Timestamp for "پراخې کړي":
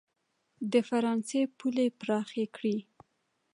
1.99-2.77